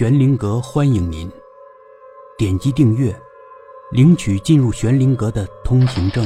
[0.00, 1.30] 玄灵阁欢迎您，
[2.38, 3.14] 点击订阅，
[3.90, 6.24] 领取进入玄灵阁的通行证。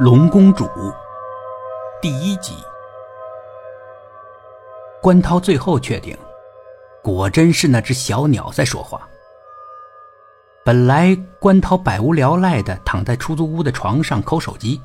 [0.00, 0.68] 龙公主
[2.02, 2.56] 第一集，
[5.00, 6.18] 关涛最后确定，
[7.04, 9.08] 果真是那只小鸟在说话。
[10.64, 14.82] 本来关涛百无聊赖的躺在出租屋的床上抠手机，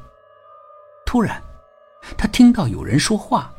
[1.04, 1.42] 突然，
[2.18, 3.54] 他听到有人说话，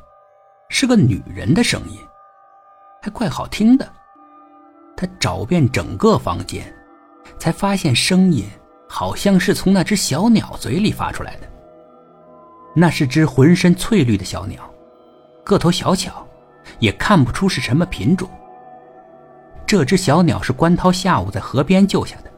[0.68, 1.98] 是个女人的声音，
[3.02, 3.88] 还怪好听的。
[4.96, 6.72] 他找遍整个房间，
[7.38, 8.44] 才发现声音
[8.88, 11.48] 好像是从那只小鸟嘴里发出来的。
[12.74, 14.70] 那是只浑身翠绿的小鸟，
[15.42, 16.26] 个头小巧，
[16.78, 18.28] 也看不出是什么品种。
[19.66, 22.30] 这只小鸟是关涛下午在河边救下的。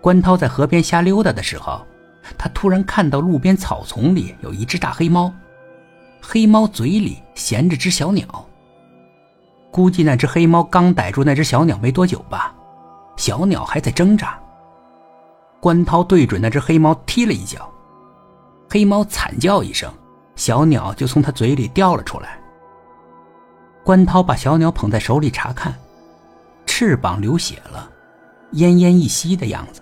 [0.00, 1.80] 关涛在河边瞎溜达的时候，
[2.38, 5.32] 他突然看到路边草丛里有一只大黑猫，
[6.20, 8.26] 黑猫嘴里衔着只小鸟。
[9.70, 12.54] 估计那只黑猫刚逮住那只小鸟没多久吧，
[13.16, 14.38] 小鸟还在挣扎。
[15.60, 17.70] 关涛对准那只黑猫踢了一脚，
[18.70, 19.92] 黑猫惨叫一声，
[20.36, 22.38] 小鸟就从他嘴里掉了出来。
[23.84, 25.74] 关涛把小鸟捧在手里查看。
[26.64, 27.90] 翅膀流血了，
[28.54, 29.81] 奄奄一息的样子。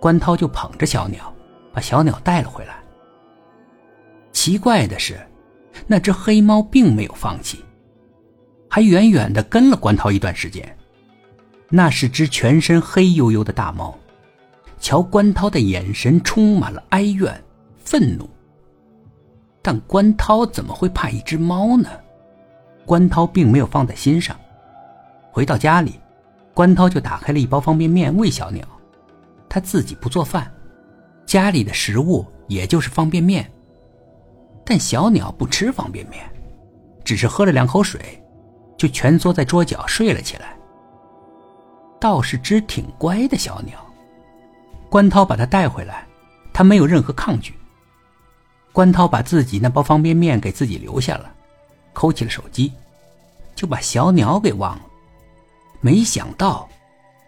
[0.00, 1.32] 关涛就捧着小鸟，
[1.72, 2.76] 把小鸟带了回来。
[4.32, 5.18] 奇怪的是，
[5.86, 7.64] 那只黑猫并没有放弃，
[8.68, 10.76] 还远远的跟了关涛一段时间。
[11.68, 13.98] 那是只全身黑黝黝的大猫，
[14.78, 17.42] 瞧关涛的眼神充满了哀怨、
[17.76, 18.28] 愤怒。
[19.60, 21.90] 但关涛怎么会怕一只猫呢？
[22.86, 24.34] 关涛并没有放在心上。
[25.30, 26.00] 回到家里，
[26.54, 28.66] 关涛就打开了一包方便面喂小鸟。
[29.48, 30.52] 他自己不做饭，
[31.26, 33.50] 家里的食物也就是方便面。
[34.64, 36.28] 但小鸟不吃方便面，
[37.04, 38.22] 只是喝了两口水，
[38.76, 40.54] 就蜷缩在桌角睡了起来。
[42.00, 43.84] 倒是只挺乖的小鸟。
[44.90, 46.06] 关涛把它带回来，
[46.52, 47.54] 它没有任何抗拒。
[48.72, 51.34] 关涛把自己那包方便面给自己留下了，
[51.92, 52.72] 抠起了手机，
[53.54, 54.82] 就把小鸟给忘了。
[55.80, 56.68] 没想到，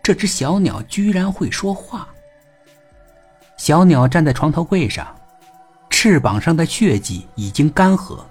[0.03, 2.09] 这只小鸟居然会说话。
[3.56, 5.15] 小鸟站在床头柜上，
[5.91, 8.25] 翅膀上的血迹已经干涸。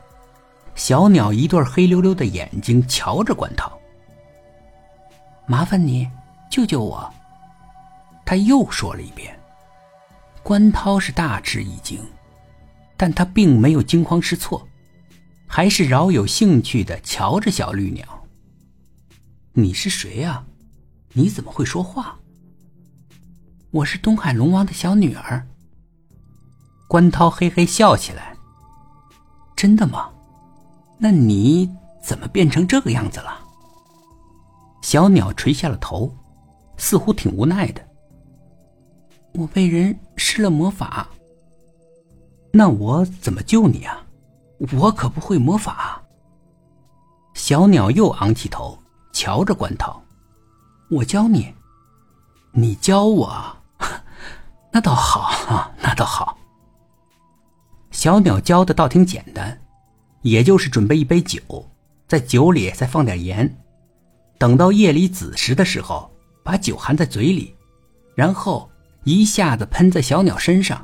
[0.75, 3.71] 小鸟一对黑溜溜的眼睛瞧着关涛。
[5.45, 6.09] 麻烦你
[6.49, 7.11] 救救我。
[8.25, 9.37] 他又说了一遍。
[10.41, 11.99] 关涛是大吃一惊，
[12.95, 14.67] 但他并没有惊慌失措，
[15.45, 18.03] 还是饶有兴趣的瞧着小绿鸟。
[19.53, 20.43] 你是谁呀？
[21.13, 22.17] 你怎么会说话？
[23.71, 25.45] 我是东海龙王的小女儿。
[26.87, 28.35] 关涛嘿嘿笑起来。
[29.55, 30.09] 真的吗？
[30.97, 31.69] 那你
[32.03, 33.39] 怎么变成这个样子了？
[34.81, 36.15] 小鸟垂下了头，
[36.77, 37.81] 似乎挺无奈的。
[39.33, 41.09] 我被人施了魔法。
[42.51, 44.05] 那我怎么救你啊？
[44.73, 46.01] 我可不会魔法。
[47.33, 48.77] 小鸟又昂起头。
[49.11, 50.01] 瞧着关涛，
[50.89, 51.53] 我教你，
[52.51, 53.57] 你教我，
[54.73, 56.35] 那倒好， 那倒好。
[57.91, 59.61] 小鸟教的倒挺简单，
[60.23, 61.41] 也就是准备一杯酒，
[62.07, 63.55] 在酒里再放点盐，
[64.39, 66.11] 等到夜里子时的时候，
[66.43, 67.55] 把酒含在嘴里，
[68.15, 68.67] 然后
[69.03, 70.83] 一下子喷在小鸟身上，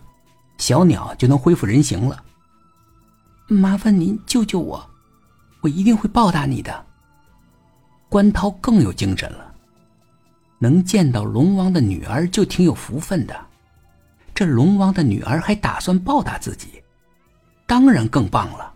[0.60, 2.24] 小鸟就能恢复人形了。
[3.48, 4.88] 麻烦您救救我，
[5.62, 6.86] 我一定会报答你的。
[8.08, 9.54] 关涛更有精神了，
[10.58, 13.46] 能见到龙王的女儿就挺有福分的，
[14.34, 16.82] 这龙王的女儿还打算报答自己，
[17.66, 18.74] 当然更棒了。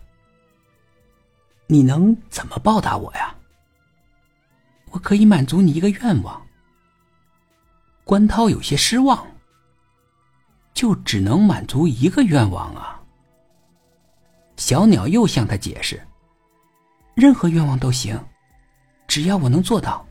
[1.67, 3.35] 你能怎么报答我呀？
[4.91, 6.41] 我可以满足你一个愿望。
[8.03, 9.25] 关涛有些失望，
[10.73, 12.99] 就只能满足一个愿望啊。
[14.57, 16.01] 小鸟又向他解释，
[17.15, 18.19] 任何愿望都行。
[19.07, 20.05] 只要我能做到，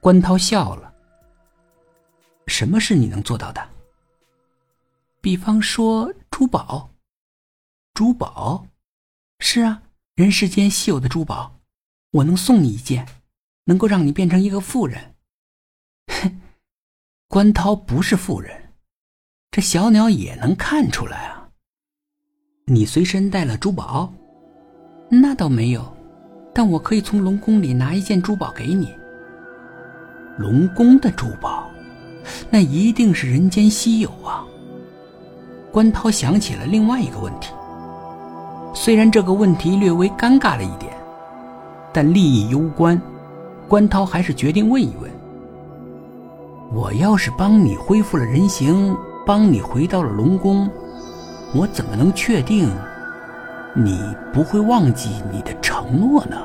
[0.00, 0.92] 关涛笑了。
[2.46, 3.68] 什么是你能做到的？
[5.20, 6.90] 比方说珠宝。
[7.92, 8.66] 珠宝？
[9.40, 9.82] 是啊，
[10.14, 11.60] 人世间稀有的珠宝，
[12.12, 13.06] 我能送你一件，
[13.64, 15.14] 能够让你变成一个富人。
[16.06, 16.40] 哼，
[17.28, 18.72] 关涛不是富人，
[19.50, 21.50] 这小鸟也能看出来啊。
[22.66, 24.12] 你随身带了珠宝？
[25.10, 25.96] 那倒没有。
[26.52, 28.92] 但我可以从龙宫里拿一件珠宝给你。
[30.40, 31.70] 龙宫的珠宝，
[32.48, 34.42] 那一定是人间稀有啊！
[35.70, 37.52] 关涛想起了另外一个问题。
[38.72, 40.94] 虽然这个问题略微尴尬了一点，
[41.92, 42.98] 但利益攸关，
[43.68, 45.10] 关涛还是决定问一问：
[46.72, 48.96] 我要是帮你恢复了人形，
[49.26, 50.70] 帮你回到了龙宫，
[51.54, 52.66] 我怎么能确定
[53.74, 54.00] 你
[54.32, 56.38] 不会忘记你的承诺呢？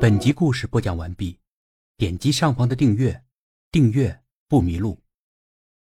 [0.00, 1.38] 本集故事播讲完毕，
[2.02, 3.22] 点击上方的订阅，
[3.70, 4.98] 订阅不迷路。